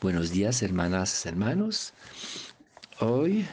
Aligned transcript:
Buenos 0.00 0.30
días, 0.30 0.62
hermanas, 0.62 1.26
hermanos. 1.26 1.92
Hoy 3.00 3.44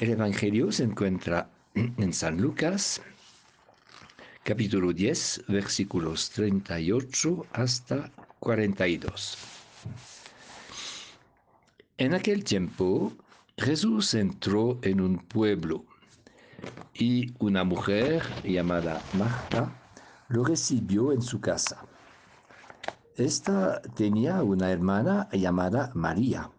el 0.00 0.12
Evangelio 0.12 0.72
se 0.72 0.84
encuentra 0.84 1.50
en 1.74 2.14
San 2.14 2.40
Lucas, 2.40 3.02
capítulo 4.42 4.94
10, 4.94 5.44
versículos 5.48 6.30
38 6.30 7.46
hasta 7.52 8.10
42. 8.38 9.36
En 11.98 12.14
aquel 12.14 12.42
tiempo, 12.42 13.12
Jesús 13.58 14.14
entró 14.14 14.78
en 14.80 15.02
un 15.02 15.18
pueblo 15.18 15.84
y 16.94 17.34
una 17.38 17.64
mujer 17.64 18.22
llamada 18.42 19.02
Marta 19.12 19.70
lo 20.28 20.42
recibió 20.42 21.12
en 21.12 21.20
su 21.20 21.38
casa. 21.42 21.84
Esta 23.16 23.80
tenía 23.80 24.42
una 24.42 24.72
hermana 24.72 25.28
llamada 25.30 25.92
María, 25.94 26.50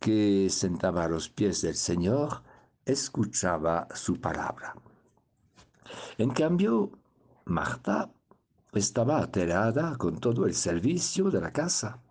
que 0.00 0.48
sentaba 0.48 1.04
a 1.04 1.08
los 1.08 1.28
pies 1.28 1.60
del 1.60 1.74
Señor, 1.74 2.42
escuchaba 2.86 3.86
su 3.94 4.18
palabra. 4.18 4.74
En 6.16 6.30
cambio, 6.30 6.92
Marta 7.44 8.10
estaba 8.72 9.18
alterada 9.18 9.96
con 9.98 10.18
todo 10.18 10.46
el 10.46 10.54
servicio 10.54 11.30
de 11.30 11.42
la 11.42 11.52
casa, 11.52 12.02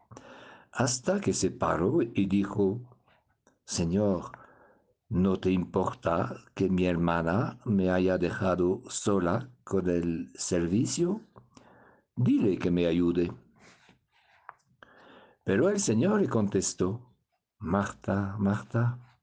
hasta 0.71 1.19
que 1.19 1.33
se 1.33 1.49
paró 1.49 2.03
y 2.03 2.27
dijo, 2.27 2.79
Señor, 3.65 4.33
¿no 5.09 5.39
te 5.39 5.49
importa 5.49 6.35
que 6.53 6.69
mi 6.69 6.85
hermana 6.85 7.57
me 7.65 7.89
haya 7.89 8.19
dejado 8.19 8.83
sola 8.87 9.49
con 9.63 9.89
el 9.89 10.31
servicio? 10.35 11.21
Dile 12.15 12.59
que 12.59 12.69
me 12.69 12.85
ayude. 12.85 13.31
Pero 15.47 15.69
el 15.69 15.79
Señor 15.79 16.19
le 16.19 16.27
contestó, 16.27 17.15
Marta, 17.59 18.35
Marta, 18.37 19.17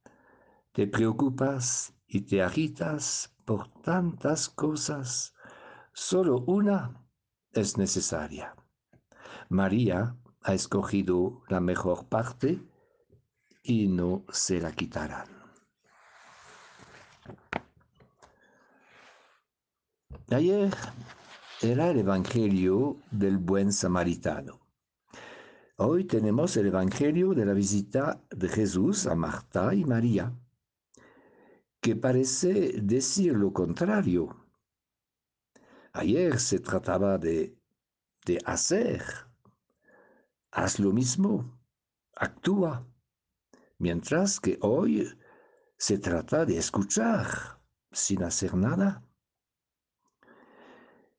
te 0.72 0.86
preocupas 0.86 1.92
y 2.06 2.22
te 2.22 2.42
agitas 2.42 3.36
por 3.44 3.68
tantas 3.82 4.48
cosas, 4.48 5.34
solo 5.92 6.38
una 6.46 7.06
es 7.52 7.76
necesaria. 7.76 8.56
María 9.50 10.16
ha 10.40 10.54
escogido 10.54 11.42
la 11.48 11.60
mejor 11.60 12.06
parte 12.06 12.58
y 13.62 13.88
no 13.88 14.24
se 14.32 14.62
la 14.62 14.72
quitarán. 14.72 15.28
Ayer 20.30 20.74
era 21.60 21.90
el 21.90 21.98
Evangelio 21.98 22.96
del 23.10 23.36
buen 23.36 23.74
samaritano. 23.74 24.63
Hoy 25.76 26.04
tenemos 26.04 26.56
el 26.56 26.68
Evangelio 26.68 27.34
de 27.34 27.44
la 27.44 27.52
visita 27.52 28.24
de 28.30 28.48
Jesús 28.48 29.08
a 29.08 29.16
Marta 29.16 29.74
y 29.74 29.84
María, 29.84 30.32
que 31.80 31.96
parece 31.96 32.80
decir 32.80 33.32
lo 33.32 33.52
contrario. 33.52 34.46
Ayer 35.92 36.38
se 36.38 36.60
trataba 36.60 37.18
de, 37.18 37.58
de 38.24 38.38
hacer. 38.44 39.02
Haz 40.52 40.78
lo 40.78 40.92
mismo, 40.92 41.58
actúa. 42.14 42.86
Mientras 43.78 44.38
que 44.38 44.58
hoy 44.60 45.12
se 45.76 45.98
trata 45.98 46.46
de 46.46 46.56
escuchar 46.56 47.60
sin 47.90 48.22
hacer 48.22 48.54
nada. 48.54 49.02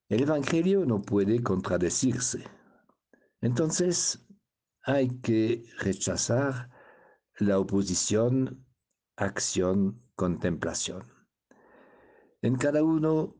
El 0.07 0.21
Evangelio 0.21 0.85
no 0.85 1.01
puede 1.01 1.43
contradecirse. 1.43 2.45
Entonces, 3.41 4.24
hay 4.85 5.09
que 5.21 5.65
rechazar 5.79 6.69
la 7.39 7.59
oposición 7.59 8.65
acción-contemplación. 9.17 11.03
En 12.41 12.55
cada 12.55 12.83
uno, 12.83 13.35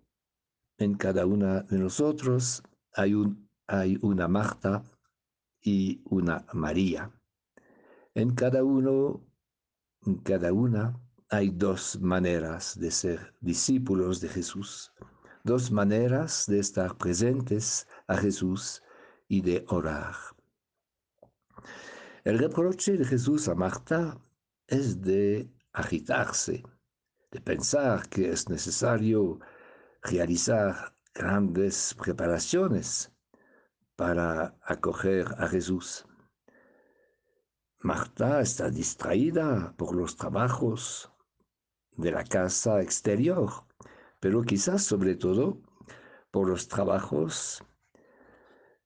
en 0.77 0.95
cada 0.95 1.27
una 1.27 1.61
de 1.61 1.77
nosotros 1.77 2.63
hay, 2.93 3.13
un, 3.13 3.47
hay 3.67 3.99
una 4.01 4.27
Marta 4.27 4.83
y 5.61 6.01
una 6.05 6.45
María. 6.53 7.11
En 8.15 8.33
cada 8.33 8.63
uno, 8.63 9.23
en 10.01 10.15
cada 10.19 10.51
una, 10.51 10.99
hay 11.29 11.51
dos 11.51 11.99
maneras 12.01 12.79
de 12.79 12.89
ser 12.89 13.35
discípulos 13.41 14.19
de 14.19 14.29
Jesús, 14.29 14.91
dos 15.43 15.71
maneras 15.71 16.45
de 16.47 16.59
estar 16.59 16.97
presentes 16.97 17.87
a 18.07 18.17
Jesús 18.17 18.81
y 19.27 19.41
de 19.41 19.63
orar. 19.67 20.15
El 22.23 22.39
reproche 22.39 22.97
de 22.97 23.05
Jesús 23.05 23.47
a 23.47 23.55
Marta 23.55 24.17
es 24.67 25.01
de 25.01 25.49
agitarse, 25.73 26.63
de 27.31 27.41
pensar 27.41 28.09
que 28.09 28.31
es 28.31 28.49
necesario 28.49 29.39
realizar 30.01 30.95
grandes 31.13 31.95
preparaciones 31.95 33.11
para 33.95 34.57
acoger 34.63 35.27
a 35.37 35.47
Jesús. 35.47 36.05
Marta 37.79 38.41
está 38.41 38.69
distraída 38.69 39.73
por 39.77 39.95
los 39.95 40.17
trabajos 40.17 41.11
de 41.91 42.11
la 42.11 42.23
casa 42.23 42.81
exterior, 42.81 43.51
pero 44.19 44.41
quizás 44.41 44.83
sobre 44.83 45.15
todo 45.15 45.61
por 46.31 46.49
los 46.49 46.67
trabajos 46.67 47.63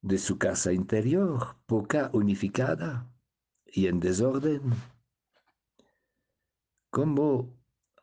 de 0.01 0.17
su 0.17 0.37
casa 0.37 0.71
interior, 0.73 1.55
poca 1.65 2.09
unificada, 2.13 3.09
y 3.65 3.87
en 3.87 3.99
desorden. 3.99 4.73
Como 6.89 7.55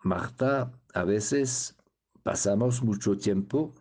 Marta, 0.02 0.72
a 0.94 1.04
veces 1.04 1.76
pasamos 2.22 2.82
mucho 2.82 3.16
tiempo 3.16 3.74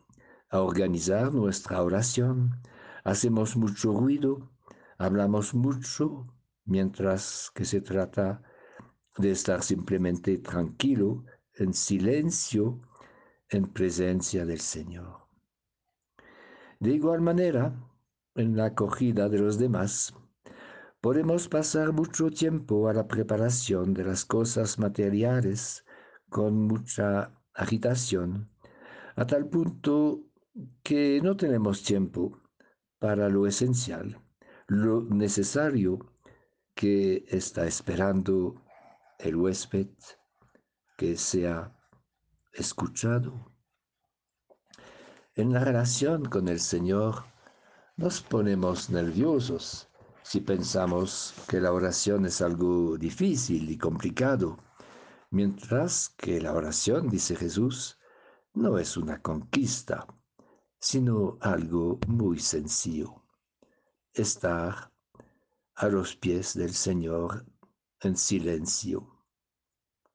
a 0.49 0.61
organizar 0.61 1.31
nuestra 1.31 1.81
oración, 1.83 2.61
hacemos 3.03 3.55
mucho 3.55 3.93
ruido, 3.93 4.51
hablamos 4.97 5.53
mucho, 5.53 6.27
mientras 6.65 7.51
que 7.53 7.65
se 7.65 7.81
trata 7.81 8.41
de 9.17 9.31
estar 9.31 9.61
simplemente 9.61 10.37
tranquilo, 10.39 11.23
en 11.53 11.73
silencio, 11.73 12.81
en 13.49 13.71
presencia 13.71 14.45
del 14.45 14.59
Señor. 14.59 15.27
De 16.79 16.91
igual 16.91 17.21
manera, 17.21 17.73
en 18.35 18.55
la 18.55 18.65
acogida 18.65 19.29
de 19.29 19.39
los 19.39 19.57
demás, 19.57 20.13
Podemos 21.05 21.47
pasar 21.47 21.93
mucho 21.93 22.31
tiempo 22.31 22.89
a 22.89 22.93
la 22.95 23.07
preparación 23.07 23.93
de 23.93 24.03
las 24.05 24.25
cosas 24.25 24.79
materiales 24.79 25.85
con 26.29 26.63
mucha 26.65 27.31
agitación, 27.53 28.49
a 29.15 29.27
tal 29.27 29.47
punto 29.47 30.23
que 30.81 31.21
no 31.21 31.37
tenemos 31.37 31.83
tiempo 31.83 32.41
para 32.97 33.29
lo 33.29 33.45
esencial, 33.45 34.19
lo 34.65 35.03
necesario 35.03 35.99
que 36.73 37.23
está 37.27 37.67
esperando 37.67 38.55
el 39.19 39.35
huésped 39.35 39.89
que 40.97 41.17
sea 41.17 41.71
escuchado. 42.51 43.51
En 45.35 45.53
la 45.53 45.63
relación 45.63 46.25
con 46.25 46.47
el 46.47 46.59
Señor 46.59 47.25
nos 47.97 48.21
ponemos 48.21 48.89
nerviosos 48.89 49.89
si 50.21 50.41
pensamos 50.41 51.33
que 51.47 51.61
la 51.61 51.71
oración 51.71 52.25
es 52.25 52.41
algo 52.41 52.97
difícil 52.97 53.69
y 53.69 53.77
complicado, 53.77 54.57
mientras 55.29 56.09
que 56.09 56.41
la 56.41 56.53
oración, 56.53 57.09
dice 57.09 57.35
Jesús, 57.35 57.99
no 58.53 58.77
es 58.79 58.97
una 58.97 59.21
conquista, 59.21 60.07
sino 60.79 61.37
algo 61.41 61.99
muy 62.07 62.39
sencillo. 62.39 63.23
Estar 64.13 64.91
a 65.75 65.87
los 65.87 66.15
pies 66.15 66.53
del 66.55 66.73
Señor 66.73 67.45
en 68.01 68.17
silencio, 68.17 69.25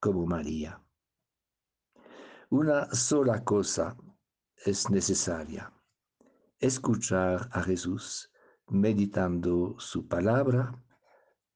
como 0.01 0.27
María. 0.27 0.83
Una 2.51 2.93
sola 2.95 3.45
cosa 3.45 3.97
es 4.57 4.91
necesaria, 4.91 5.73
escuchar 6.61 7.49
a 7.53 7.63
Jesús 7.63 8.31
meditando 8.69 9.77
su 9.79 10.07
palabra 10.07 10.85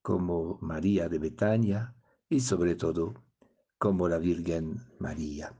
como 0.02 0.58
María 0.60 1.08
de 1.08 1.18
Betania 1.18 1.94
y 2.28 2.40
sobre 2.40 2.74
todo 2.74 3.14
como 3.78 4.08
la 4.08 4.18
Virgen 4.18 4.80
María. 4.98 5.54